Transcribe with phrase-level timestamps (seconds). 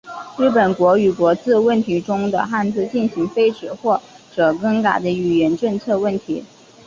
[0.35, 4.01] 日本国语国字问题中的汉字进行废止或
[4.35, 6.43] 者更改的语言政策问题。